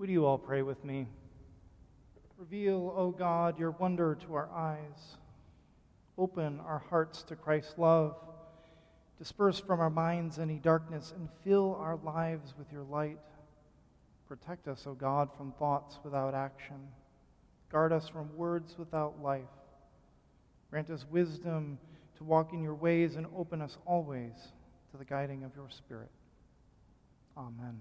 Would 0.00 0.08
you 0.08 0.24
all 0.24 0.38
pray 0.38 0.62
with 0.62 0.82
me? 0.82 1.06
Reveal, 2.38 2.94
O 2.96 3.10
God, 3.10 3.58
your 3.58 3.72
wonder 3.72 4.14
to 4.26 4.34
our 4.34 4.48
eyes. 4.50 5.18
Open 6.16 6.58
our 6.60 6.82
hearts 6.88 7.22
to 7.24 7.36
Christ's 7.36 7.76
love. 7.76 8.16
Disperse 9.18 9.60
from 9.60 9.78
our 9.78 9.90
minds 9.90 10.38
any 10.38 10.54
darkness 10.54 11.12
and 11.14 11.28
fill 11.44 11.76
our 11.78 11.98
lives 12.02 12.54
with 12.56 12.72
your 12.72 12.84
light. 12.84 13.18
Protect 14.26 14.68
us, 14.68 14.86
O 14.86 14.94
God, 14.94 15.28
from 15.36 15.52
thoughts 15.58 15.98
without 16.02 16.32
action. 16.32 16.88
Guard 17.70 17.92
us 17.92 18.08
from 18.08 18.34
words 18.38 18.76
without 18.78 19.22
life. 19.22 19.42
Grant 20.70 20.88
us 20.88 21.04
wisdom 21.10 21.78
to 22.16 22.24
walk 22.24 22.54
in 22.54 22.62
your 22.62 22.74
ways 22.74 23.16
and 23.16 23.26
open 23.36 23.60
us 23.60 23.76
always 23.84 24.32
to 24.92 24.96
the 24.96 25.04
guiding 25.04 25.44
of 25.44 25.54
your 25.54 25.68
Spirit. 25.68 26.08
Amen. 27.36 27.78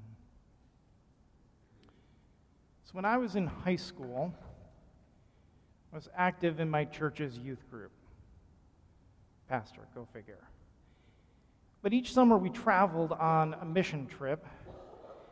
So, 2.89 2.93
when 2.93 3.05
I 3.05 3.17
was 3.17 3.35
in 3.35 3.45
high 3.45 3.75
school, 3.75 4.33
I 5.93 5.95
was 5.95 6.09
active 6.17 6.59
in 6.59 6.71
my 6.71 6.85
church's 6.85 7.37
youth 7.37 7.69
group. 7.69 7.91
Pastor, 9.47 9.81
go 9.93 10.07
figure. 10.11 10.39
But 11.83 11.93
each 11.93 12.11
summer 12.11 12.35
we 12.35 12.49
traveled 12.49 13.11
on 13.11 13.55
a 13.61 13.65
mission 13.65 14.07
trip. 14.07 14.43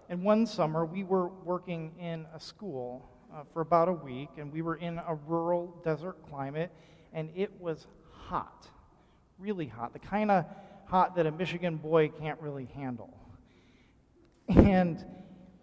And 0.07 0.21
one 0.21 0.45
summer 0.45 0.85
we 0.85 1.03
were 1.03 1.29
working 1.29 1.93
in 1.99 2.27
a 2.31 2.39
school 2.39 3.09
uh, 3.33 3.41
for 3.51 3.61
about 3.61 3.89
a 3.89 3.93
week, 3.93 4.29
and 4.37 4.53
we 4.53 4.61
were 4.61 4.75
in 4.75 4.99
a 4.99 5.15
rural 5.25 5.81
desert 5.83 6.17
climate, 6.29 6.71
and 7.11 7.31
it 7.35 7.59
was 7.59 7.87
hot, 8.11 8.67
really 9.39 9.65
hot, 9.65 9.93
the 9.93 9.99
kind 9.99 10.29
of 10.29 10.45
hot 10.85 11.15
that 11.15 11.25
a 11.25 11.31
Michigan 11.31 11.77
boy 11.77 12.09
can't 12.09 12.39
really 12.39 12.65
handle. 12.75 13.17
And 14.47 15.03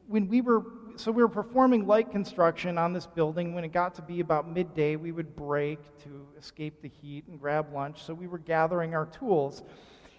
when 0.08 0.26
we 0.28 0.40
were, 0.40 0.64
so 0.96 1.10
we 1.10 1.22
were 1.22 1.28
performing 1.28 1.86
light 1.86 2.10
construction 2.10 2.78
on 2.78 2.92
this 2.92 3.06
building. 3.06 3.54
When 3.54 3.64
it 3.64 3.72
got 3.72 3.94
to 3.96 4.02
be 4.02 4.20
about 4.20 4.48
midday, 4.48 4.96
we 4.96 5.12
would 5.12 5.34
break 5.34 5.78
to 6.04 6.26
escape 6.38 6.80
the 6.82 6.88
heat 6.88 7.24
and 7.26 7.40
grab 7.40 7.72
lunch. 7.72 8.02
So 8.02 8.14
we 8.14 8.26
were 8.26 8.38
gathering 8.38 8.94
our 8.94 9.06
tools. 9.06 9.62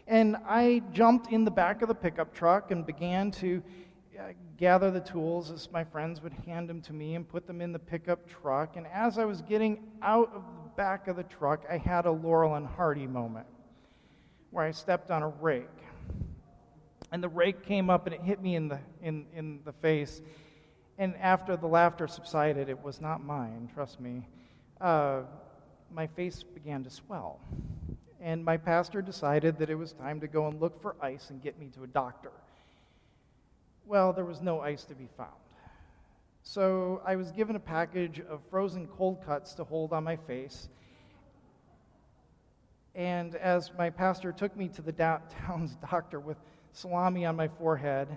And 0.07 0.37
I 0.47 0.81
jumped 0.91 1.31
in 1.31 1.45
the 1.45 1.51
back 1.51 1.81
of 1.81 1.87
the 1.87 1.95
pickup 1.95 2.33
truck 2.33 2.71
and 2.71 2.85
began 2.85 3.31
to 3.31 3.63
uh, 4.19 4.33
gather 4.57 4.91
the 4.91 4.99
tools 4.99 5.49
as 5.49 5.71
my 5.71 5.83
friends 5.83 6.21
would 6.21 6.33
hand 6.45 6.69
them 6.69 6.81
to 6.81 6.93
me 6.93 7.15
and 7.15 7.27
put 7.27 7.47
them 7.47 7.61
in 7.61 7.71
the 7.71 7.79
pickup 7.79 8.27
truck. 8.27 8.75
And 8.75 8.85
as 8.87 9.17
I 9.17 9.25
was 9.25 9.41
getting 9.41 9.83
out 10.01 10.31
of 10.33 10.43
the 10.63 10.69
back 10.75 11.07
of 11.07 11.15
the 11.15 11.23
truck, 11.23 11.63
I 11.69 11.77
had 11.77 12.05
a 12.05 12.11
Laurel 12.11 12.55
and 12.55 12.67
Hardy 12.67 13.07
moment 13.07 13.47
where 14.51 14.65
I 14.65 14.71
stepped 14.71 15.09
on 15.09 15.23
a 15.23 15.27
rake. 15.27 15.67
And 17.11 17.23
the 17.23 17.29
rake 17.29 17.63
came 17.63 17.89
up 17.89 18.07
and 18.07 18.15
it 18.15 18.21
hit 18.21 18.41
me 18.41 18.55
in 18.55 18.67
the, 18.67 18.79
in, 19.01 19.25
in 19.33 19.59
the 19.63 19.73
face. 19.73 20.21
And 20.97 21.15
after 21.17 21.57
the 21.57 21.67
laughter 21.67 22.07
subsided, 22.07 22.69
it 22.69 22.81
was 22.83 23.01
not 23.01 23.23
mine, 23.23 23.69
trust 23.73 23.99
me, 23.99 24.27
uh, 24.79 25.21
my 25.91 26.07
face 26.07 26.43
began 26.43 26.83
to 26.83 26.89
swell 26.89 27.39
and 28.25 28.43
my 28.43 28.57
pastor 28.57 29.03
decided 29.03 29.59
that 29.59 29.69
it 29.69 29.75
was 29.75 29.93
time 29.93 30.19
to 30.19 30.25
go 30.25 30.47
and 30.47 30.59
look 30.59 30.81
for 30.81 30.95
ice 30.99 31.29
and 31.29 31.43
get 31.43 31.59
me 31.59 31.67
to 31.75 31.83
a 31.83 31.87
doctor. 31.87 32.31
Well, 33.85 34.13
there 34.13 34.25
was 34.25 34.41
no 34.41 34.61
ice 34.61 34.83
to 34.85 34.95
be 34.95 35.07
found. 35.15 35.29
So 36.41 37.03
I 37.05 37.17
was 37.17 37.31
given 37.31 37.55
a 37.55 37.59
package 37.59 38.19
of 38.27 38.41
frozen 38.49 38.87
cold 38.87 39.23
cuts 39.23 39.53
to 39.53 39.63
hold 39.63 39.93
on 39.93 40.03
my 40.03 40.15
face. 40.15 40.69
And 42.95 43.35
as 43.35 43.71
my 43.77 43.91
pastor 43.91 44.31
took 44.31 44.57
me 44.57 44.69
to 44.69 44.81
the 44.81 44.91
town's 45.45 45.75
doctor 45.91 46.19
with 46.19 46.37
salami 46.71 47.27
on 47.27 47.35
my 47.35 47.47
forehead, 47.47 48.07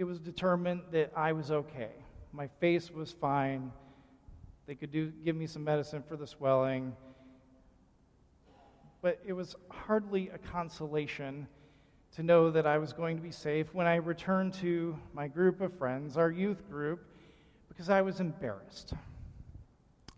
it 0.00 0.04
was 0.04 0.18
determined 0.18 0.82
that 0.90 1.12
I 1.14 1.30
was 1.32 1.52
okay. 1.52 1.92
My 2.32 2.48
face 2.58 2.90
was 2.90 3.12
fine. 3.12 3.70
They 4.66 4.74
could 4.74 4.90
do, 4.90 5.12
give 5.24 5.36
me 5.36 5.46
some 5.46 5.62
medicine 5.62 6.02
for 6.08 6.16
the 6.16 6.26
swelling 6.26 6.96
but 9.02 9.18
it 9.24 9.32
was 9.32 9.56
hardly 9.70 10.28
a 10.28 10.38
consolation 10.38 11.46
to 12.12 12.22
know 12.22 12.50
that 12.50 12.66
I 12.66 12.78
was 12.78 12.92
going 12.92 13.16
to 13.16 13.22
be 13.22 13.30
safe 13.30 13.72
when 13.72 13.86
I 13.86 13.96
returned 13.96 14.54
to 14.54 14.98
my 15.14 15.28
group 15.28 15.60
of 15.60 15.76
friends, 15.78 16.16
our 16.16 16.30
youth 16.30 16.68
group, 16.68 17.06
because 17.68 17.88
I 17.88 18.02
was 18.02 18.20
embarrassed. 18.20 18.94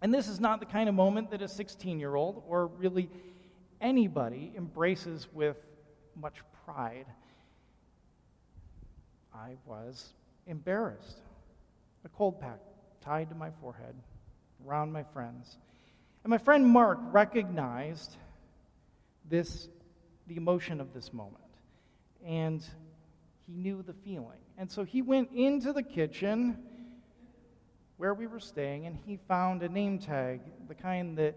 And 0.00 0.12
this 0.12 0.26
is 0.26 0.40
not 0.40 0.58
the 0.58 0.66
kind 0.66 0.88
of 0.88 0.94
moment 0.94 1.30
that 1.30 1.42
a 1.42 1.48
16 1.48 2.00
year 2.00 2.16
old 2.16 2.42
or 2.48 2.66
really 2.66 3.08
anybody 3.80 4.52
embraces 4.56 5.28
with 5.32 5.56
much 6.16 6.38
pride. 6.64 7.06
I 9.34 9.56
was 9.66 10.12
embarrassed. 10.46 11.18
A 12.04 12.08
cold 12.08 12.40
pack 12.40 12.58
tied 13.00 13.28
to 13.30 13.34
my 13.34 13.50
forehead, 13.60 13.94
around 14.66 14.92
my 14.92 15.02
friends. 15.02 15.58
And 16.24 16.30
my 16.30 16.38
friend 16.38 16.66
Mark 16.66 16.98
recognized 17.10 18.16
this, 19.28 19.68
the 20.26 20.36
emotion 20.36 20.80
of 20.80 20.92
this 20.92 21.12
moment. 21.12 21.42
And 22.24 22.62
he 23.46 23.54
knew 23.54 23.82
the 23.82 23.92
feeling. 23.92 24.38
And 24.58 24.70
so 24.70 24.84
he 24.84 25.02
went 25.02 25.30
into 25.32 25.72
the 25.72 25.82
kitchen 25.82 26.58
where 27.96 28.14
we 28.14 28.26
were 28.26 28.40
staying 28.40 28.86
and 28.86 28.96
he 29.06 29.18
found 29.28 29.62
a 29.62 29.68
name 29.68 29.98
tag, 29.98 30.40
the 30.68 30.74
kind 30.74 31.16
that 31.18 31.34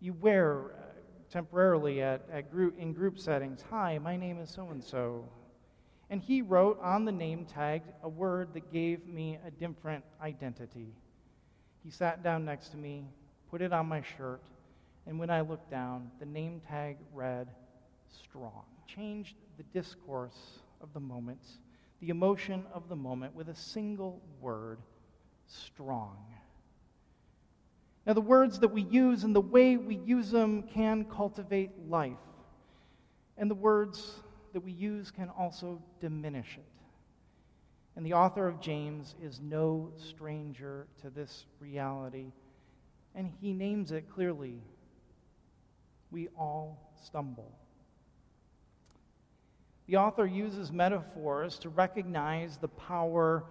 you 0.00 0.12
wear 0.12 0.72
uh, 0.72 0.82
temporarily 1.30 2.02
at, 2.02 2.22
at 2.32 2.50
group, 2.50 2.78
in 2.78 2.92
group 2.92 3.18
settings. 3.18 3.64
Hi, 3.70 3.98
my 3.98 4.16
name 4.16 4.38
is 4.38 4.50
so 4.50 4.68
and 4.68 4.82
so. 4.82 5.24
And 6.08 6.20
he 6.20 6.42
wrote 6.42 6.78
on 6.80 7.04
the 7.04 7.12
name 7.12 7.44
tag 7.46 7.82
a 8.02 8.08
word 8.08 8.54
that 8.54 8.72
gave 8.72 9.06
me 9.06 9.38
a 9.44 9.50
different 9.50 10.04
identity. 10.22 10.94
He 11.82 11.90
sat 11.90 12.22
down 12.22 12.44
next 12.44 12.68
to 12.70 12.76
me, 12.76 13.04
put 13.50 13.60
it 13.60 13.72
on 13.72 13.86
my 13.86 14.02
shirt, 14.16 14.40
and 15.06 15.18
when 15.18 15.30
I 15.30 15.40
looked 15.40 15.70
down, 15.70 16.10
the 16.18 16.26
name 16.26 16.60
tag 16.68 16.96
read 17.12 17.48
strong. 18.22 18.64
Changed 18.86 19.36
the 19.56 19.62
discourse 19.64 20.60
of 20.80 20.92
the 20.92 21.00
moment, 21.00 21.40
the 22.00 22.08
emotion 22.08 22.64
of 22.72 22.88
the 22.88 22.96
moment, 22.96 23.34
with 23.34 23.48
a 23.48 23.54
single 23.54 24.20
word 24.40 24.78
strong. 25.46 26.16
Now, 28.06 28.12
the 28.12 28.20
words 28.20 28.60
that 28.60 28.68
we 28.68 28.82
use 28.82 29.24
and 29.24 29.34
the 29.34 29.40
way 29.40 29.76
we 29.76 29.96
use 29.96 30.30
them 30.30 30.62
can 30.62 31.04
cultivate 31.04 31.70
life. 31.88 32.12
And 33.36 33.50
the 33.50 33.56
words 33.56 34.22
that 34.56 34.64
we 34.64 34.72
use 34.72 35.10
can 35.10 35.28
also 35.38 35.78
diminish 36.00 36.56
it. 36.56 36.64
And 37.94 38.06
the 38.06 38.14
author 38.14 38.48
of 38.48 38.58
James 38.58 39.14
is 39.22 39.38
no 39.38 39.90
stranger 39.98 40.86
to 41.02 41.10
this 41.10 41.44
reality. 41.60 42.32
And 43.14 43.30
he 43.42 43.52
names 43.52 43.92
it 43.92 44.08
clearly 44.08 44.62
we 46.10 46.28
all 46.38 46.90
stumble. 47.04 47.52
The 49.88 49.96
author 49.96 50.24
uses 50.24 50.72
metaphors 50.72 51.58
to 51.58 51.68
recognize 51.68 52.56
the 52.56 52.68
power 52.68 53.44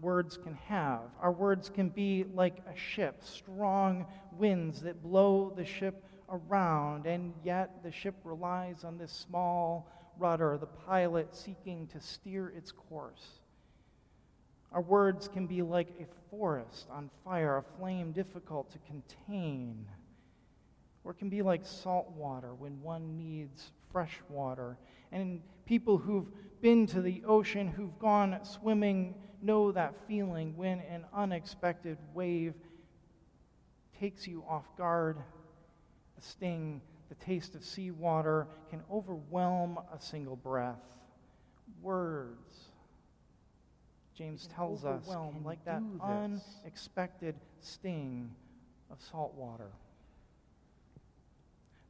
words 0.00 0.36
can 0.36 0.54
have. 0.68 1.00
Our 1.20 1.32
words 1.32 1.70
can 1.70 1.88
be 1.88 2.24
like 2.34 2.58
a 2.72 2.78
ship, 2.78 3.24
strong 3.24 4.06
winds 4.38 4.82
that 4.82 5.02
blow 5.02 5.52
the 5.56 5.64
ship 5.64 6.04
around, 6.30 7.06
and 7.06 7.34
yet 7.42 7.82
the 7.82 7.90
ship 7.90 8.14
relies 8.22 8.84
on 8.84 8.96
this 8.96 9.10
small 9.10 9.88
rudder, 10.18 10.58
the 10.58 10.66
pilot 10.66 11.34
seeking 11.34 11.86
to 11.88 12.00
steer 12.00 12.48
its 12.48 12.72
course. 12.72 13.40
Our 14.72 14.80
words 14.80 15.28
can 15.28 15.46
be 15.46 15.62
like 15.62 15.88
a 16.00 16.06
forest 16.30 16.86
on 16.90 17.10
fire, 17.24 17.58
a 17.58 17.78
flame 17.78 18.12
difficult 18.12 18.70
to 18.72 18.78
contain. 18.78 19.86
Or 21.04 21.12
it 21.12 21.18
can 21.18 21.28
be 21.28 21.42
like 21.42 21.66
salt 21.66 22.10
water 22.16 22.54
when 22.54 22.80
one 22.80 23.16
needs 23.16 23.72
fresh 23.92 24.18
water. 24.28 24.78
And 25.10 25.42
people 25.66 25.98
who've 25.98 26.28
been 26.62 26.86
to 26.86 27.02
the 27.02 27.22
ocean, 27.26 27.68
who've 27.68 27.98
gone 27.98 28.38
swimming, 28.44 29.14
know 29.42 29.72
that 29.72 29.94
feeling 30.06 30.56
when 30.56 30.80
an 30.80 31.04
unexpected 31.12 31.98
wave 32.14 32.54
takes 33.98 34.26
you 34.26 34.44
off 34.48 34.64
guard. 34.76 35.18
The 36.16 36.22
sting, 36.22 36.80
the 37.12 37.24
taste 37.26 37.54
of 37.54 37.62
seawater 37.62 38.46
can 38.70 38.80
overwhelm 38.90 39.78
a 39.94 40.00
single 40.00 40.36
breath. 40.36 40.80
Words, 41.82 42.70
James 44.14 44.48
tells 44.54 44.86
us, 44.86 45.04
can 45.04 45.44
like 45.44 45.62
that 45.66 45.82
unexpected 46.02 47.34
sting 47.60 48.30
of 48.90 48.96
salt 49.10 49.34
water. 49.34 49.72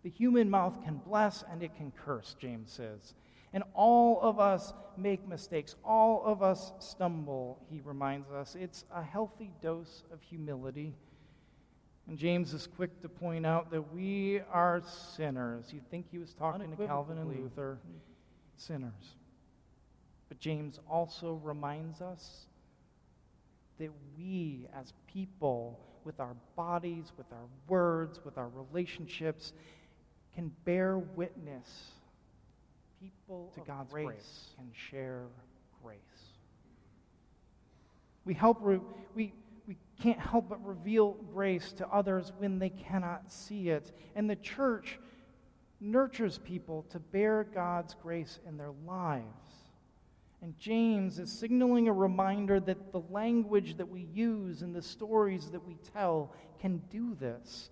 The 0.02 0.10
human 0.10 0.50
mouth 0.50 0.82
can 0.84 1.00
bless 1.06 1.44
and 1.48 1.62
it 1.62 1.76
can 1.76 1.92
curse, 2.04 2.34
James 2.40 2.72
says. 2.72 3.14
And 3.52 3.62
all 3.74 4.20
of 4.22 4.40
us 4.40 4.72
make 4.96 5.28
mistakes. 5.28 5.76
All 5.84 6.24
of 6.24 6.42
us 6.42 6.72
stumble, 6.80 7.60
he 7.70 7.80
reminds 7.84 8.28
us. 8.32 8.56
It's 8.58 8.84
a 8.92 9.04
healthy 9.04 9.52
dose 9.60 10.02
of 10.12 10.20
humility. 10.20 10.96
And 12.08 12.18
James 12.18 12.52
is 12.52 12.66
quick 12.66 13.00
to 13.02 13.08
point 13.08 13.46
out 13.46 13.70
that 13.70 13.92
we 13.94 14.40
are 14.52 14.82
sinners. 15.16 15.66
You'd 15.72 15.88
think 15.90 16.06
he 16.10 16.18
was 16.18 16.34
talking 16.34 16.74
to 16.74 16.86
Calvin 16.86 17.18
and 17.18 17.28
Luther, 17.28 17.78
sinners. 18.56 19.16
But 20.28 20.40
James 20.40 20.80
also 20.90 21.40
reminds 21.44 22.00
us 22.00 22.46
that 23.78 23.90
we 24.16 24.66
as 24.74 24.92
people, 25.06 25.78
with 26.04 26.18
our 26.20 26.34
bodies, 26.56 27.12
with 27.16 27.26
our 27.32 27.46
words, 27.68 28.20
with 28.24 28.36
our 28.36 28.48
relationships, 28.48 29.52
can 30.34 30.50
bear 30.64 30.98
witness. 30.98 31.92
People 33.00 33.52
to 33.54 33.60
God's 33.60 33.92
grace, 33.92 34.06
grace 34.06 34.50
can 34.56 34.70
share 34.72 35.22
grace. 35.82 35.98
We 38.24 38.34
help, 38.34 38.62
we, 39.14 39.32
we 39.66 39.76
can't 40.02 40.18
help 40.18 40.48
but 40.48 40.64
reveal 40.64 41.12
grace 41.32 41.72
to 41.74 41.88
others 41.88 42.32
when 42.38 42.58
they 42.58 42.70
cannot 42.70 43.32
see 43.32 43.68
it. 43.68 43.92
And 44.14 44.28
the 44.28 44.36
church 44.36 44.98
nurtures 45.80 46.38
people 46.38 46.84
to 46.90 46.98
bear 46.98 47.44
God's 47.44 47.94
grace 47.94 48.38
in 48.46 48.56
their 48.56 48.72
lives. 48.86 49.24
And 50.40 50.58
James 50.58 51.20
is 51.20 51.30
signaling 51.30 51.86
a 51.86 51.92
reminder 51.92 52.58
that 52.58 52.90
the 52.90 53.02
language 53.10 53.76
that 53.76 53.88
we 53.88 54.08
use 54.12 54.62
and 54.62 54.74
the 54.74 54.82
stories 54.82 55.50
that 55.50 55.64
we 55.64 55.76
tell 55.92 56.34
can 56.60 56.82
do 56.90 57.14
this. 57.14 57.70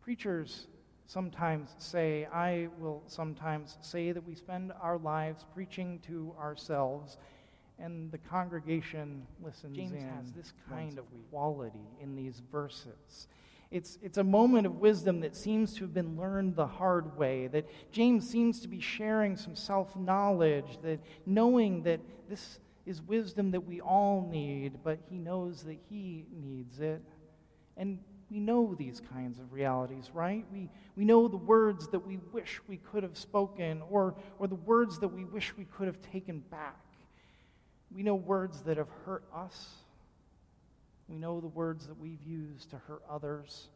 Preachers 0.00 0.66
sometimes 1.06 1.74
say, 1.78 2.26
I 2.32 2.68
will 2.78 3.02
sometimes 3.06 3.76
say 3.82 4.12
that 4.12 4.26
we 4.26 4.34
spend 4.34 4.72
our 4.80 4.98
lives 4.98 5.44
preaching 5.54 6.00
to 6.06 6.34
ourselves 6.38 7.18
and 7.78 8.10
the 8.10 8.18
congregation 8.18 9.26
listens 9.42 9.76
James 9.76 9.92
in. 9.92 10.08
has 10.08 10.32
this 10.32 10.52
kind 10.68 10.98
of 10.98 11.04
quality 11.30 11.86
in 12.00 12.16
these 12.16 12.42
verses. 12.50 13.28
It's, 13.70 13.98
it's 14.02 14.18
a 14.18 14.24
moment 14.24 14.66
of 14.66 14.76
wisdom 14.76 15.20
that 15.20 15.36
seems 15.36 15.74
to 15.74 15.80
have 15.80 15.92
been 15.92 16.16
learned 16.16 16.56
the 16.56 16.66
hard 16.66 17.16
way, 17.18 17.48
that 17.48 17.68
James 17.92 18.28
seems 18.28 18.60
to 18.60 18.68
be 18.68 18.80
sharing 18.80 19.36
some 19.36 19.54
self 19.54 19.94
knowledge, 19.94 20.78
that 20.82 21.00
knowing 21.26 21.82
that 21.82 22.00
this 22.28 22.60
is 22.86 23.02
wisdom 23.02 23.50
that 23.50 23.60
we 23.60 23.80
all 23.80 24.26
need, 24.32 24.78
but 24.82 24.98
he 25.10 25.18
knows 25.18 25.62
that 25.64 25.78
he 25.90 26.24
needs 26.32 26.80
it. 26.80 27.02
And 27.76 27.98
we 28.30 28.40
know 28.40 28.74
these 28.74 29.02
kinds 29.12 29.38
of 29.38 29.52
realities, 29.52 30.10
right? 30.14 30.44
We, 30.50 30.70
we 30.96 31.04
know 31.04 31.28
the 31.28 31.36
words 31.36 31.88
that 31.88 32.06
we 32.06 32.18
wish 32.32 32.60
we 32.66 32.78
could 32.78 33.02
have 33.02 33.16
spoken, 33.16 33.82
or, 33.90 34.14
or 34.38 34.48
the 34.48 34.54
words 34.54 34.98
that 35.00 35.08
we 35.08 35.24
wish 35.24 35.54
we 35.56 35.64
could 35.64 35.86
have 35.86 36.00
taken 36.00 36.40
back. 36.50 36.76
We 37.94 38.02
know 38.02 38.14
words 38.14 38.60
that 38.62 38.76
have 38.76 38.90
hurt 39.04 39.24
us. 39.34 39.68
We 41.08 41.16
know 41.16 41.40
the 41.40 41.48
words 41.48 41.86
that 41.86 41.98
we've 41.98 42.22
used 42.26 42.70
to 42.70 42.76
hurt 42.76 43.02
others. 43.08 43.68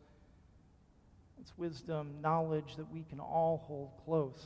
It's 1.41 1.53
wisdom, 1.57 2.21
knowledge 2.21 2.77
that 2.77 2.93
we 2.93 3.05
can 3.05 3.21
all 3.21 3.65
hold 3.67 3.91
close. 4.05 4.45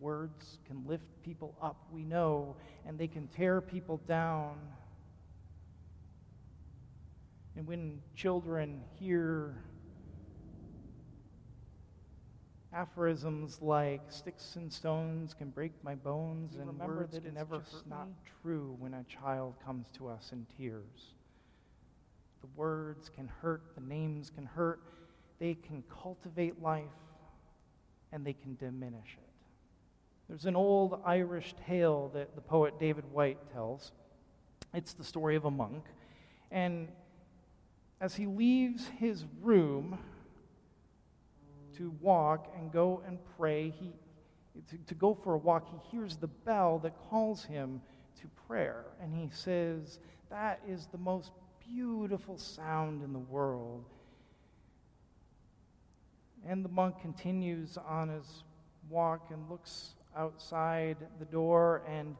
Words 0.00 0.58
can 0.66 0.84
lift 0.86 1.04
people 1.22 1.54
up, 1.62 1.76
we 1.92 2.02
know, 2.02 2.56
and 2.86 2.98
they 2.98 3.06
can 3.06 3.28
tear 3.28 3.60
people 3.60 4.00
down. 4.08 4.56
And 7.56 7.66
when 7.66 8.00
children 8.16 8.82
hear 8.98 9.54
aphorisms 12.74 13.60
like 13.60 14.00
sticks 14.08 14.56
and 14.56 14.72
stones 14.72 15.34
can 15.34 15.50
break 15.50 15.72
my 15.82 15.94
bones 15.94 16.56
and 16.56 16.78
words 16.78 17.12
that 17.12 17.26
it's 17.26 17.34
never 17.34 17.58
just 17.58 17.86
not 17.86 18.08
me. 18.08 18.14
true 18.42 18.74
when 18.78 18.94
a 18.94 19.04
child 19.04 19.54
comes 19.64 19.86
to 19.92 20.08
us 20.08 20.30
in 20.32 20.46
tears. 20.56 21.14
The 22.40 22.48
words 22.56 23.10
can 23.14 23.28
hurt 23.28 23.62
the 23.74 23.82
names 23.82 24.30
can 24.30 24.46
hurt 24.46 24.80
they 25.38 25.54
can 25.54 25.82
cultivate 26.02 26.62
life 26.62 26.84
and 28.12 28.24
they 28.24 28.32
can 28.32 28.56
diminish 28.56 29.16
it. 29.18 29.28
There's 30.28 30.46
an 30.46 30.56
old 30.56 31.00
irish 31.04 31.54
tale 31.66 32.10
that 32.14 32.34
the 32.34 32.40
poet 32.40 32.78
David 32.78 33.04
Whyte 33.12 33.38
tells. 33.52 33.92
It's 34.72 34.94
the 34.94 35.04
story 35.04 35.36
of 35.36 35.44
a 35.44 35.50
monk 35.50 35.84
and 36.50 36.88
as 38.00 38.16
he 38.16 38.26
leaves 38.26 38.88
his 38.98 39.24
room 39.40 39.98
to 41.76 41.94
walk 42.00 42.52
and 42.56 42.72
go 42.72 43.02
and 43.06 43.18
pray. 43.36 43.70
He, 43.70 43.92
to, 44.70 44.76
to 44.86 44.94
go 44.94 45.14
for 45.14 45.34
a 45.34 45.38
walk, 45.38 45.68
he 45.68 45.96
hears 45.96 46.16
the 46.16 46.28
bell 46.28 46.78
that 46.80 46.94
calls 47.10 47.44
him 47.44 47.80
to 48.20 48.28
prayer. 48.46 48.84
And 49.00 49.14
he 49.14 49.28
says, 49.32 49.98
That 50.30 50.60
is 50.66 50.86
the 50.86 50.98
most 50.98 51.30
beautiful 51.66 52.38
sound 52.38 53.02
in 53.02 53.12
the 53.12 53.18
world. 53.18 53.84
And 56.46 56.64
the 56.64 56.68
monk 56.68 57.00
continues 57.00 57.78
on 57.78 58.08
his 58.08 58.44
walk 58.88 59.28
and 59.30 59.48
looks 59.48 59.90
outside 60.16 60.96
the 61.18 61.24
door 61.24 61.82
and 61.88 62.16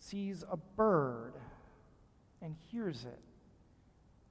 sees 0.00 0.44
a 0.50 0.56
bird 0.56 1.34
and 2.42 2.54
hears 2.70 3.04
it 3.04 3.20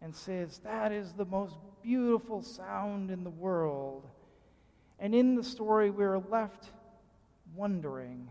and 0.01 0.15
says, 0.15 0.59
That 0.59 0.91
is 0.91 1.13
the 1.13 1.25
most 1.25 1.55
beautiful 1.81 2.41
sound 2.41 3.11
in 3.11 3.23
the 3.23 3.29
world. 3.29 4.07
And 4.99 5.13
in 5.13 5.35
the 5.35 5.44
story, 5.44 5.89
we're 5.89 6.17
left 6.17 6.71
wondering 7.55 8.29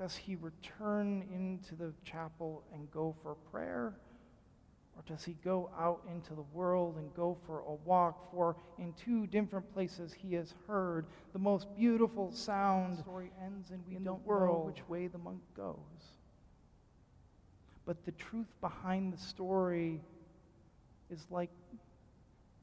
does 0.00 0.16
he 0.16 0.34
return 0.36 1.28
into 1.30 1.74
the 1.74 1.92
chapel 2.04 2.62
and 2.72 2.90
go 2.90 3.14
for 3.22 3.34
prayer? 3.52 3.92
Or 4.96 5.02
does 5.06 5.24
he 5.24 5.36
go 5.44 5.70
out 5.78 6.00
into 6.10 6.34
the 6.34 6.44
world 6.54 6.96
and 6.96 7.12
go 7.14 7.36
for 7.46 7.60
a 7.60 7.74
walk? 7.84 8.30
For 8.32 8.56
in 8.78 8.94
two 8.94 9.26
different 9.26 9.70
places 9.74 10.14
he 10.14 10.32
has 10.36 10.54
heard 10.66 11.04
the 11.34 11.38
most 11.38 11.66
beautiful 11.76 12.32
sound. 12.32 12.96
The 12.96 13.02
story 13.02 13.30
ends 13.44 13.72
and 13.72 13.82
we 13.86 13.96
don't 13.96 14.26
know 14.26 14.62
which 14.64 14.88
way 14.88 15.06
the 15.06 15.18
monk 15.18 15.42
goes. 15.54 15.76
But 17.84 18.02
the 18.06 18.12
truth 18.12 18.54
behind 18.62 19.12
the 19.12 19.18
story 19.18 20.00
is 21.10 21.26
like 21.30 21.50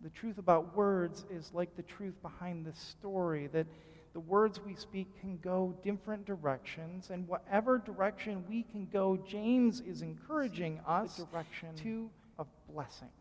the 0.01 0.09
truth 0.09 0.37
about 0.37 0.75
words 0.75 1.25
is 1.29 1.51
like 1.53 1.75
the 1.75 1.83
truth 1.83 2.21
behind 2.21 2.65
the 2.65 2.73
story 2.73 3.47
that 3.47 3.67
the 4.13 4.19
words 4.21 4.59
we 4.65 4.73
speak 4.73 5.07
can 5.19 5.37
go 5.43 5.75
different 5.83 6.25
directions, 6.25 7.11
and 7.11 7.27
whatever 7.27 7.77
direction 7.77 8.43
we 8.49 8.63
can 8.63 8.87
go, 8.91 9.15
James 9.27 9.81
is 9.81 10.01
encouraging 10.01 10.79
us 10.87 11.17
direction 11.17 11.75
to 11.75 12.09
of 12.39 12.47
blessing, 12.71 13.11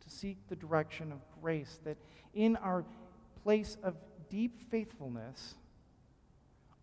to 0.00 0.10
seek 0.10 0.38
the 0.48 0.56
direction 0.56 1.12
of 1.12 1.18
grace. 1.42 1.80
That 1.84 1.98
in 2.32 2.56
our 2.56 2.82
place 3.42 3.76
of 3.82 3.94
deep 4.30 4.70
faithfulness, 4.70 5.56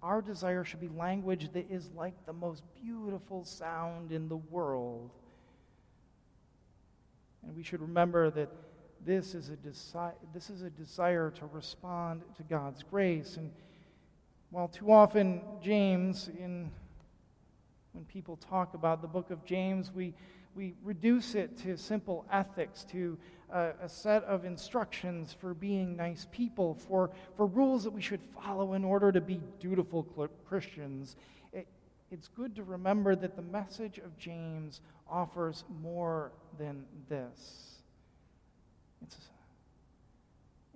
our 0.03 0.21
desire 0.21 0.63
should 0.63 0.81
be 0.81 0.89
language 0.89 1.51
that 1.53 1.71
is 1.71 1.89
like 1.95 2.13
the 2.27 2.33
most 2.33 2.61
beautiful 2.83 3.43
sound 3.45 4.11
in 4.11 4.29
the 4.29 4.37
world 4.37 5.09
and 7.45 7.55
we 7.55 7.63
should 7.63 7.81
remember 7.81 8.29
that 8.31 8.49
this 9.05 9.35
is 9.35 9.49
a, 9.49 9.55
desi- 9.57 10.13
this 10.33 10.49
is 10.49 10.63
a 10.63 10.69
desire 10.69 11.31
to 11.31 11.45
respond 11.47 12.23
to 12.37 12.43
God's 12.43 12.83
grace. 12.83 13.37
And 13.37 13.51
while 14.49 14.67
too 14.67 14.91
often 14.91 15.41
James, 15.61 16.29
in, 16.39 16.71
when 17.93 18.05
people 18.05 18.37
talk 18.37 18.73
about 18.73 19.01
the 19.01 19.07
book 19.07 19.29
of 19.29 19.45
James, 19.45 19.91
we, 19.93 20.13
we 20.55 20.73
reduce 20.83 21.35
it 21.35 21.57
to 21.59 21.77
simple 21.77 22.25
ethics, 22.31 22.83
to 22.91 23.17
a, 23.53 23.71
a 23.83 23.89
set 23.89 24.23
of 24.23 24.43
instructions 24.43 25.35
for 25.39 25.53
being 25.53 25.95
nice 25.95 26.25
people, 26.31 26.73
for, 26.73 27.11
for 27.37 27.45
rules 27.45 27.83
that 27.83 27.91
we 27.91 28.01
should 28.01 28.21
follow 28.43 28.73
in 28.73 28.83
order 28.83 29.11
to 29.11 29.21
be 29.21 29.39
dutiful 29.59 30.03
Christians. 30.47 31.15
It, 32.15 32.19
it's 32.19 32.27
good 32.29 32.55
to 32.55 32.63
remember 32.63 33.15
that 33.15 33.35
the 33.35 33.41
message 33.41 33.97
of 33.97 34.17
James 34.17 34.81
offers 35.09 35.63
more 35.81 36.31
than 36.57 36.85
this. 37.09 37.81
It's, 39.01 39.17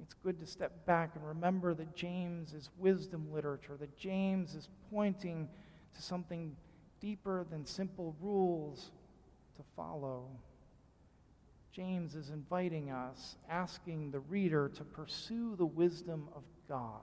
it's 0.01 0.13
good 0.13 0.39
to 0.39 0.45
step 0.45 0.85
back 0.85 1.11
and 1.15 1.25
remember 1.25 1.73
that 1.73 1.95
James 1.95 2.53
is 2.53 2.69
wisdom 2.77 3.31
literature, 3.33 3.77
that 3.79 3.97
James 3.97 4.53
is 4.55 4.69
pointing 4.91 5.47
to 5.95 6.01
something 6.01 6.55
deeper 6.99 7.45
than 7.49 7.65
simple 7.65 8.15
rules 8.21 8.91
to 9.55 9.63
follow. 9.75 10.25
James 11.71 12.15
is 12.15 12.29
inviting 12.29 12.91
us, 12.91 13.37
asking 13.49 14.11
the 14.11 14.19
reader 14.19 14.69
to 14.75 14.83
pursue 14.83 15.55
the 15.55 15.65
wisdom 15.65 16.27
of 16.35 16.43
God. 16.67 17.01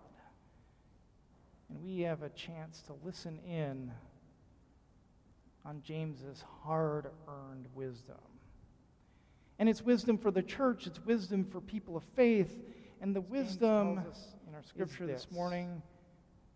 And 1.69 1.83
we 1.83 2.01
have 2.01 2.23
a 2.23 2.29
chance 2.31 2.83
to 2.83 2.95
listen 3.05 3.39
in 3.49 3.91
on 5.67 5.83
James's 5.83 6.45
hard 6.63 7.11
earned 7.29 7.67
wisdom. 7.75 8.17
And 9.59 9.69
it's 9.69 9.83
wisdom 9.83 10.19
for 10.19 10.31
the 10.31 10.43
church, 10.43 10.87
it's 10.87 11.05
wisdom 11.05 11.45
for 11.45 11.61
people 11.61 11.97
of 11.97 12.05
faith. 12.15 12.59
And 13.01 13.15
the 13.15 13.21
wisdom 13.21 14.03
in 14.49 14.55
our 14.55 14.63
scripture 14.63 15.07
this. 15.07 15.25
this. 15.25 15.33
morning 15.33 15.83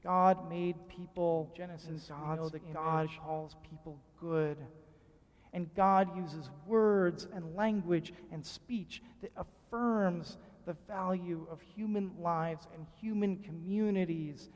God 0.02 0.48
made 0.48 0.76
people, 0.88 1.52
Genesis, 1.54 2.10
we 2.10 2.36
know 2.36 2.48
that 2.48 2.62
image. 2.62 2.74
God 2.74 3.08
calls 3.22 3.56
people 3.68 3.98
good. 4.18 4.56
And 5.52 5.72
God 5.74 6.16
uses 6.16 6.48
words 6.66 7.26
and 7.34 7.54
language 7.54 8.12
and 8.32 8.44
speech 8.44 9.02
that 9.20 9.32
affirms 9.36 10.38
the 10.66 10.76
value 10.88 11.46
of 11.50 11.60
human 11.60 12.12
lives 12.18 12.66
and 12.74 12.86
human 13.00 13.36
communities 13.38 14.48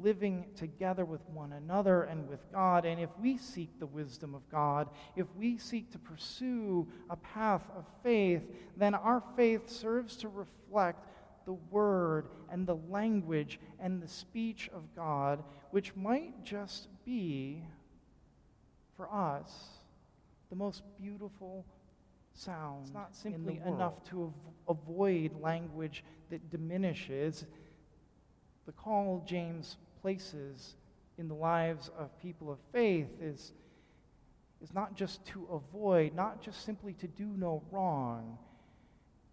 living 0.00 0.46
together 0.56 1.04
with 1.04 1.20
one 1.28 1.52
another 1.52 2.02
and 2.04 2.28
with 2.28 2.40
God. 2.52 2.84
And 2.84 3.00
if 3.00 3.10
we 3.20 3.36
seek 3.36 3.78
the 3.78 3.86
wisdom 3.86 4.34
of 4.34 4.48
God, 4.50 4.88
if 5.16 5.26
we 5.36 5.58
seek 5.58 5.90
to 5.92 5.98
pursue 5.98 6.86
a 7.10 7.16
path 7.16 7.62
of 7.76 7.84
faith, 8.02 8.42
then 8.76 8.94
our 8.94 9.22
faith 9.36 9.68
serves 9.68 10.16
to 10.18 10.28
reflect 10.28 11.06
the 11.44 11.52
word 11.70 12.28
and 12.50 12.66
the 12.66 12.76
language 12.88 13.58
and 13.80 14.02
the 14.02 14.08
speech 14.08 14.70
of 14.74 14.82
God, 14.94 15.42
which 15.70 15.94
might 15.96 16.44
just 16.44 16.88
be, 17.04 17.62
for 18.96 19.12
us, 19.12 19.52
the 20.50 20.56
most 20.56 20.82
beautiful 21.00 21.64
sound. 22.34 22.84
It's 22.84 22.94
not 22.94 23.14
simply 23.14 23.60
enough 23.66 24.02
to 24.10 24.32
av- 24.68 24.76
avoid 24.78 25.40
language 25.40 26.04
that 26.30 26.50
diminishes. 26.50 27.44
The 28.66 28.72
call 28.72 29.22
James 29.26 29.76
places 30.00 30.76
in 31.18 31.28
the 31.28 31.34
lives 31.34 31.90
of 31.98 32.16
people 32.20 32.50
of 32.50 32.58
faith 32.72 33.08
is, 33.20 33.52
is 34.62 34.72
not 34.72 34.94
just 34.94 35.24
to 35.26 35.46
avoid, 35.52 36.14
not 36.14 36.42
just 36.42 36.64
simply 36.64 36.92
to 36.94 37.08
do 37.08 37.26
no 37.26 37.62
wrong. 37.70 38.38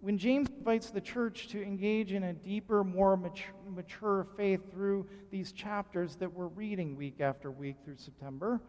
When 0.01 0.17
James 0.17 0.48
invites 0.50 0.91
the 0.91 1.01
church 1.01 1.50
to 1.50 1.62
engage 1.62 2.13
in 2.13 2.24
a 2.24 2.33
deeper, 2.33 2.83
more 2.83 3.17
mature, 3.17 3.53
mature 3.67 4.27
faith 4.38 4.62
through 4.71 5.05
these 5.29 5.51
chapters 5.51 6.15
that 6.17 6.33
we're 6.33 6.48
reading 6.48 6.95
week 6.95 7.19
after 7.19 7.51
week 7.51 7.75
through 7.83 7.98
September, 7.98 8.62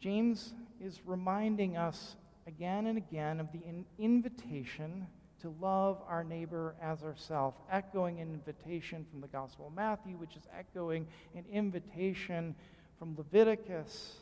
James 0.00 0.54
is 0.80 1.00
reminding 1.04 1.76
us 1.76 2.16
again 2.46 2.86
and 2.86 2.98
again 2.98 3.38
of 3.38 3.52
the 3.52 3.60
in- 3.64 3.84
invitation 3.98 5.06
to 5.42 5.54
love 5.60 6.02
our 6.08 6.24
neighbor 6.24 6.74
as 6.82 7.02
ourselves, 7.02 7.58
echoing 7.70 8.20
an 8.20 8.32
invitation 8.32 9.06
from 9.10 9.20
the 9.20 9.28
Gospel 9.28 9.68
of 9.68 9.74
Matthew, 9.74 10.16
which 10.16 10.36
is 10.36 10.42
echoing 10.56 11.06
an 11.34 11.44
invitation 11.52 12.54
from 12.98 13.14
Leviticus. 13.16 14.16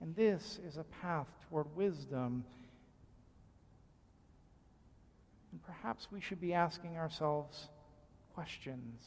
And 0.00 0.14
this 0.16 0.58
is 0.66 0.76
a 0.76 0.84
path 0.84 1.28
toward 1.48 1.74
wisdom. 1.76 2.44
And 5.52 5.62
perhaps 5.64 6.08
we 6.10 6.20
should 6.20 6.40
be 6.40 6.52
asking 6.52 6.96
ourselves 6.96 7.68
questions. 8.34 9.00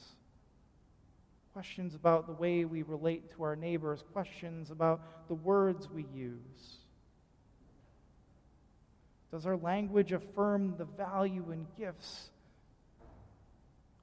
Questions 1.54 1.96
about 1.96 2.28
the 2.28 2.34
way 2.34 2.66
we 2.66 2.84
relate 2.84 3.32
to 3.36 3.44
our 3.44 3.56
neighbors, 3.56 4.04
questions 4.14 4.72
about 4.72 5.28
the 5.28 5.36
words 5.36 5.90
we 5.90 6.06
use. 6.14 6.80
Does 9.32 9.46
our 9.46 9.58
language 9.58 10.12
affirm 10.12 10.76
the 10.78 10.86
value 10.86 11.46
and 11.52 11.66
gifts 11.78 12.32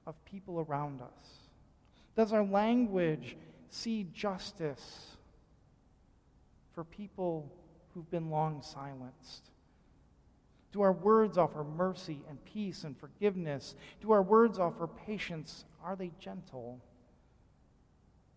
of 0.05 0.15
people 0.25 0.65
around 0.67 1.01
us? 1.01 1.49
Does 2.15 2.31
our 2.31 2.45
language 2.45 3.35
see 3.69 4.07
justice 4.13 5.17
for 6.73 6.83
people 6.83 7.51
who've 7.93 8.09
been 8.09 8.29
long 8.29 8.61
silenced? 8.61 9.51
Do 10.71 10.81
our 10.81 10.93
words 10.93 11.37
offer 11.37 11.63
mercy 11.63 12.19
and 12.29 12.43
peace 12.45 12.83
and 12.83 12.97
forgiveness? 12.97 13.75
Do 14.01 14.11
our 14.11 14.21
words 14.21 14.59
offer 14.59 14.87
patience? 14.87 15.65
Are 15.83 15.95
they 15.95 16.11
gentle? 16.19 16.79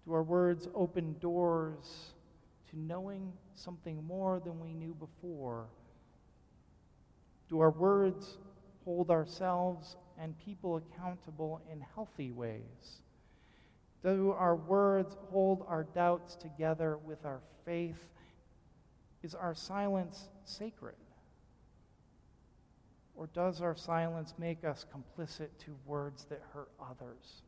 Do 0.06 0.14
our 0.14 0.23
words 0.23 0.68
open 0.75 1.16
doors 1.20 2.14
to 2.70 2.78
knowing 2.78 3.32
something 3.54 4.02
more 4.04 4.40
than 4.40 4.59
we 4.61 4.73
knew 4.73 4.94
before? 4.94 5.66
Do 7.50 7.59
our 7.59 7.73
words 7.73 8.38
hold 8.85 9.11
ourselves 9.11 9.97
and 10.16 10.38
people 10.38 10.76
accountable 10.76 11.61
in 11.71 11.80
healthy 11.95 12.30
ways? 12.30 13.02
Do 14.04 14.30
our 14.38 14.54
words 14.54 15.16
hold 15.30 15.64
our 15.66 15.83
doubts 15.83 16.37
together 16.37 16.97
with 16.97 17.26
our 17.26 17.40
faith? 17.64 18.09
Is 19.25 19.35
our 19.35 19.54
silence 19.54 20.28
sacred? 20.45 20.95
Or 23.16 23.26
does 23.26 23.61
our 23.61 23.76
silence 23.76 24.33
make 24.38 24.64
us 24.64 24.87
complicit 24.95 25.49
to 25.64 25.76
words 25.85 26.26
that 26.26 26.40
hurt 26.54 26.71
others? 26.80 27.42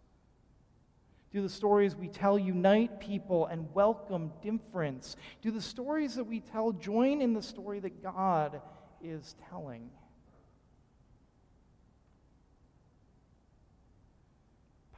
Do 1.30 1.40
the 1.40 1.48
stories 1.48 1.94
we 1.96 2.08
tell 2.08 2.38
unite 2.38 3.00
people 3.00 3.46
and 3.46 3.72
welcome 3.72 4.32
difference? 4.42 5.16
Do 5.40 5.50
the 5.50 5.62
stories 5.62 6.16
that 6.16 6.24
we 6.24 6.40
tell 6.40 6.72
join 6.72 7.22
in 7.22 7.32
the 7.32 7.40
story 7.40 7.78
that 7.80 8.02
God 8.02 8.60
is 9.02 9.34
telling. 9.50 9.90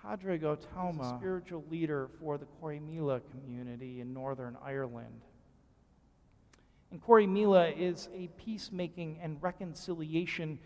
Pádraig 0.04 0.42
Ó 0.42 0.56
Tuama, 0.56 1.18
spiritual 1.18 1.64
leader 1.70 2.10
for 2.20 2.36
the 2.36 2.46
Corrymeela 2.60 3.22
community 3.30 4.00
in 4.00 4.12
Northern 4.12 4.56
Ireland. 4.62 5.22
And 6.90 7.02
Corrymeela 7.02 7.76
is 7.76 8.08
a 8.14 8.28
peacemaking 8.36 9.18
and 9.22 9.42
reconciliation 9.42 10.58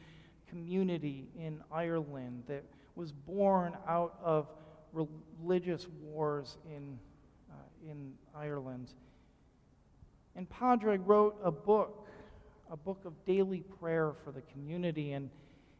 community 0.48 1.28
in 1.38 1.60
Ireland 1.72 2.42
that 2.48 2.64
was 2.96 3.12
born 3.12 3.76
out 3.86 4.18
of 4.22 4.48
religious 4.92 5.86
wars 6.02 6.56
in, 6.66 6.98
uh, 7.50 7.54
in 7.88 8.14
Ireland. 8.34 8.88
And 10.34 10.48
Pádraig 10.48 11.00
wrote 11.04 11.36
a 11.42 11.50
book 11.50 11.97
a 12.70 12.76
book 12.76 13.04
of 13.04 13.12
daily 13.24 13.60
prayer 13.80 14.12
for 14.24 14.32
the 14.32 14.42
community. 14.42 15.12
And, 15.12 15.30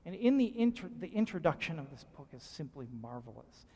and 0.07 0.15
in 0.15 0.39
the, 0.39 0.47
intro, 0.47 0.89
the 1.01 1.09
introduction 1.09 1.79
of 1.79 1.91
this 1.91 2.05
book 2.17 2.29
is 2.35 2.43
simply 2.43 2.87
marvelous. 3.01 3.67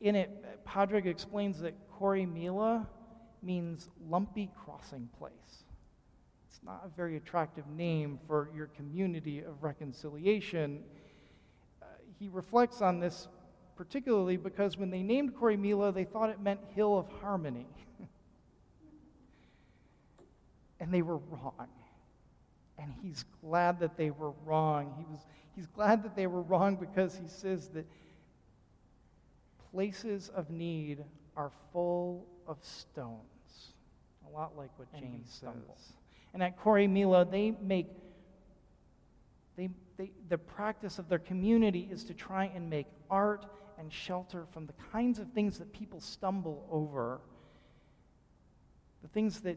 In 0.00 0.14
it, 0.14 0.64
Pádraig 0.66 1.06
explains 1.06 1.60
that 1.60 1.74
Corrymeela 1.90 2.86
means 3.42 3.88
lumpy 4.08 4.50
crossing 4.64 5.08
place. 5.18 5.64
It's 6.48 6.60
not 6.62 6.82
a 6.84 6.88
very 6.94 7.16
attractive 7.16 7.66
name 7.68 8.18
for 8.26 8.50
your 8.54 8.66
community 8.66 9.40
of 9.40 9.62
reconciliation. 9.62 10.82
Uh, 11.80 11.86
he 12.18 12.28
reflects 12.28 12.82
on 12.82 13.00
this 13.00 13.28
particularly 13.76 14.36
because 14.36 14.76
when 14.76 14.90
they 14.90 15.02
named 15.02 15.34
Corrymeela, 15.34 15.94
they 15.94 16.04
thought 16.04 16.28
it 16.28 16.38
meant 16.38 16.60
Hill 16.74 16.98
of 16.98 17.06
Harmony. 17.22 17.66
and 20.80 20.92
they 20.92 21.00
were 21.00 21.16
wrong 21.16 21.68
and 22.80 22.92
he's 23.02 23.24
glad 23.42 23.78
that 23.80 23.96
they 23.96 24.10
were 24.10 24.32
wrong. 24.44 24.94
He 24.96 25.04
was, 25.10 25.20
he's 25.54 25.66
glad 25.66 26.02
that 26.02 26.16
they 26.16 26.26
were 26.26 26.42
wrong 26.42 26.76
because 26.76 27.16
he 27.16 27.28
says 27.28 27.68
that 27.68 27.86
places 29.72 30.30
of 30.34 30.50
need 30.50 31.04
are 31.36 31.50
full 31.72 32.26
of 32.46 32.58
stones. 32.62 33.20
A 34.28 34.30
lot 34.36 34.56
like 34.56 34.70
what 34.76 34.88
James 34.98 35.30
says. 35.30 35.92
And 36.32 36.42
at 36.42 36.58
Corrymeela, 36.58 37.30
they 37.30 37.52
make, 37.60 37.88
they, 39.56 39.68
they, 39.96 40.10
the 40.28 40.38
practice 40.38 40.98
of 40.98 41.08
their 41.08 41.18
community 41.18 41.88
is 41.90 42.04
to 42.04 42.14
try 42.14 42.50
and 42.54 42.70
make 42.70 42.86
art 43.10 43.46
and 43.78 43.92
shelter 43.92 44.46
from 44.52 44.66
the 44.66 44.74
kinds 44.92 45.18
of 45.18 45.28
things 45.32 45.58
that 45.58 45.72
people 45.72 46.00
stumble 46.00 46.66
over, 46.70 47.20
the 49.02 49.08
things 49.08 49.40
that 49.40 49.56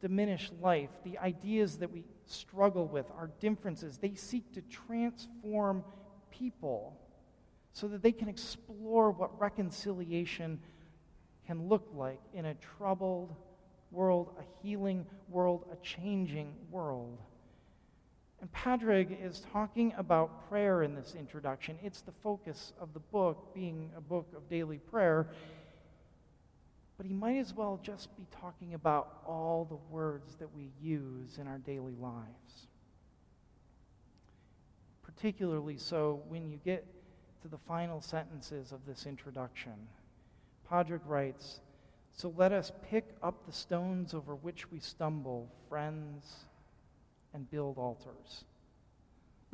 diminish 0.00 0.50
life, 0.60 0.90
the 1.04 1.18
ideas 1.18 1.78
that 1.78 1.90
we 1.92 2.04
struggle 2.26 2.86
with, 2.86 3.06
our 3.16 3.30
differences. 3.40 3.98
They 3.98 4.14
seek 4.14 4.52
to 4.54 4.62
transform 4.62 5.84
people 6.30 6.98
so 7.72 7.88
that 7.88 8.02
they 8.02 8.12
can 8.12 8.28
explore 8.28 9.10
what 9.10 9.38
reconciliation 9.40 10.60
can 11.46 11.68
look 11.68 11.88
like 11.94 12.20
in 12.32 12.46
a 12.46 12.54
troubled 12.54 13.34
world, 13.90 14.34
a 14.38 14.66
healing 14.66 15.06
world, 15.28 15.66
a 15.72 15.76
changing 15.84 16.54
world. 16.70 17.18
And 18.40 18.52
Pádraig 18.52 19.24
is 19.24 19.40
talking 19.52 19.94
about 19.96 20.48
prayer 20.48 20.82
in 20.82 20.94
this 20.94 21.14
introduction. 21.18 21.78
It's 21.82 22.02
the 22.02 22.12
focus 22.22 22.72
of 22.80 22.92
the 22.92 23.00
book, 23.00 23.54
being 23.54 23.90
a 23.96 24.00
book 24.00 24.26
of 24.36 24.48
daily 24.48 24.78
prayer. 24.78 25.28
But 26.96 27.06
he 27.06 27.12
might 27.12 27.38
as 27.38 27.52
well 27.54 27.80
just 27.82 28.16
be 28.16 28.26
talking 28.40 28.74
about 28.74 29.22
all 29.26 29.64
the 29.64 29.94
words 29.94 30.36
that 30.36 30.54
we 30.54 30.70
use 30.80 31.38
in 31.38 31.48
our 31.48 31.58
daily 31.58 31.96
lives. 32.00 32.68
Particularly 35.02 35.76
so 35.76 36.22
when 36.28 36.48
you 36.48 36.58
get 36.64 36.86
to 37.42 37.48
the 37.48 37.58
final 37.58 38.00
sentences 38.00 38.72
of 38.72 38.86
this 38.86 39.06
introduction. 39.06 39.74
Pádraig 40.70 41.02
writes, 41.04 41.60
So 42.12 42.32
let 42.36 42.52
us 42.52 42.72
pick 42.88 43.10
up 43.22 43.44
the 43.44 43.52
stones 43.52 44.14
over 44.14 44.34
which 44.34 44.70
we 44.70 44.78
stumble, 44.78 45.50
friends, 45.68 46.46
and 47.34 47.50
build 47.50 47.76
altars. 47.76 48.44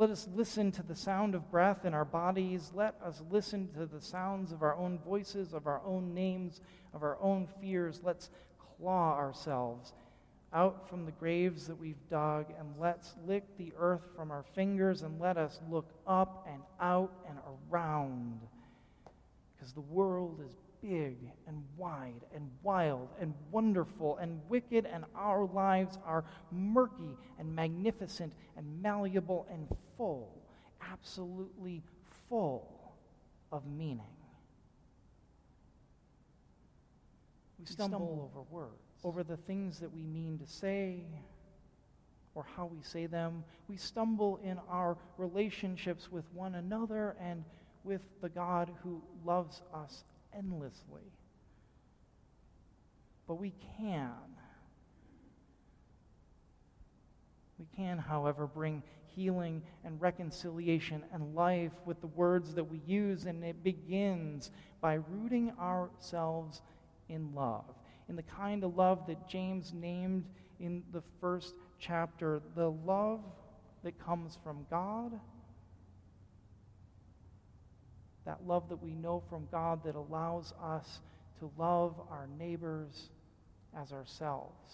Let 0.01 0.09
us 0.09 0.27
listen 0.35 0.73
to 0.73 0.83
the 0.83 0.97
sound 0.97 1.35
of 1.35 1.51
breath 1.51 1.85
in 1.85 1.93
our 1.93 2.07
bodies. 2.07 2.73
Let 2.75 2.95
us 3.05 3.21
listen 3.31 3.69
to 3.75 3.85
the 3.85 4.01
sounds 4.01 4.51
of 4.51 4.63
our 4.63 4.75
own 4.75 4.99
voices, 4.99 5.53
of 5.53 5.67
our 5.67 5.83
own 5.85 6.15
names, 6.15 6.63
of 6.95 7.03
our 7.03 7.19
own 7.21 7.47
fears. 7.61 8.01
Let's 8.03 8.31
claw 8.79 9.15
ourselves 9.19 9.93
out 10.55 10.89
from 10.89 11.05
the 11.05 11.13
graves 11.13 11.67
that 11.67 11.79
we've 11.79 12.09
dug, 12.09 12.47
and 12.59 12.71
let's 12.81 13.15
lick 13.27 13.45
the 13.59 13.75
earth 13.79 14.01
from 14.17 14.31
our 14.31 14.43
fingers, 14.55 15.03
and 15.03 15.21
let 15.21 15.37
us 15.37 15.61
look 15.69 15.91
up 16.07 16.49
and 16.51 16.63
out 16.81 17.13
and 17.29 17.37
around. 17.71 18.41
Because 19.55 19.75
the 19.75 19.83
world 19.83 20.41
is 20.49 20.57
big 20.83 21.17
and 21.47 21.63
wide 21.77 22.23
and 22.35 22.49
wild 22.63 23.09
and 23.21 23.35
wonderful 23.51 24.17
and 24.19 24.41
wicked, 24.49 24.87
and 24.87 25.05
our 25.15 25.47
lives 25.47 25.99
are 26.05 26.25
murky 26.51 27.17
and 27.39 27.55
magnificent 27.55 28.33
and 28.57 28.83
malleable 28.83 29.47
and 29.51 29.67
full, 29.97 30.43
absolutely 30.91 31.83
full 32.29 32.95
of 33.53 33.67
meaning. 33.67 34.01
We 37.59 37.67
stumble 37.67 38.31
over 38.33 38.43
words, 38.51 38.81
over 39.05 39.23
the 39.23 39.37
things 39.37 39.81
that 39.81 39.93
we 39.93 40.03
mean 40.03 40.39
to 40.39 40.47
say 40.47 41.05
or 42.35 42.47
how 42.57 42.65
we 42.67 42.81
say 42.83 43.07
them. 43.07 43.45
We 43.69 43.77
stumble 43.77 44.41
in 44.43 44.59
our 44.71 44.97
relationships 45.19 46.11
with 46.11 46.25
one 46.33 46.55
another 46.55 47.17
and 47.21 47.45
with 47.85 48.01
the 48.23 48.29
God 48.29 48.71
who 48.83 49.03
loves 49.25 49.63
us 49.75 50.05
endlessly. 50.37 51.13
But 53.27 53.35
we 53.35 53.55
can. 53.79 54.11
We 57.59 57.67
can, 57.77 57.99
however, 57.99 58.47
bring 58.47 58.83
healing 59.15 59.63
and 59.85 60.01
reconciliation 60.01 61.05
and 61.13 61.35
life 61.35 61.73
with 61.85 62.01
the 62.01 62.07
words 62.09 62.55
that 62.55 62.65
we 62.65 62.81
use, 62.87 63.27
and 63.27 63.45
it 63.45 63.63
begins 63.63 64.51
by 64.81 64.95
rooting 65.11 65.53
ourselves 65.61 66.63
in 67.09 67.35
love, 67.35 67.75
in 68.09 68.17
the 68.17 68.23
kind 68.23 68.65
of 68.65 68.77
love 68.77 69.07
that 69.07 69.29
James 69.29 69.73
named 69.75 70.25
in 70.59 70.83
the 70.93 71.03
first 71.21 71.55
chapter 71.79 72.41
the 72.55 72.71
love 72.71 73.21
that 73.83 73.99
comes 73.99 74.39
from 74.43 74.67
God 74.71 75.13
that 78.31 78.47
love 78.47 78.69
that 78.69 78.81
we 78.81 78.95
know 78.95 79.21
from 79.29 79.49
God 79.51 79.83
that 79.83 79.97
allows 79.97 80.55
us 80.63 81.01
to 81.41 81.51
love 81.59 81.97
our 82.09 82.29
neighbors 82.39 83.11
as 83.77 83.93
ourselves. 83.93 84.73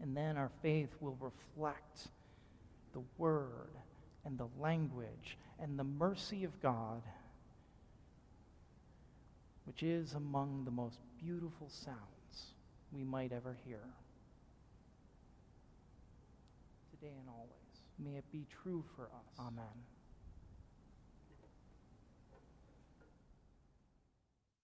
And 0.00 0.16
then 0.16 0.38
our 0.38 0.50
faith 0.62 0.88
will 0.98 1.18
reflect 1.20 2.08
the 2.94 3.02
word 3.18 3.76
and 4.24 4.38
the 4.38 4.48
language 4.58 5.36
and 5.60 5.78
the 5.78 5.84
mercy 5.84 6.44
of 6.44 6.62
God, 6.62 7.02
which 9.66 9.82
is 9.82 10.14
among 10.14 10.64
the 10.64 10.70
most 10.70 10.98
beautiful 11.22 11.68
sounds 11.68 12.54
we 12.90 13.04
might 13.04 13.32
ever 13.32 13.54
hear. 13.66 13.82
Today 16.90 17.12
and 17.20 17.28
always, 17.28 17.50
may 17.98 18.16
it 18.16 18.24
be 18.32 18.46
true 18.62 18.82
for 18.96 19.04
us. 19.04 19.38
Amen. 19.38 19.89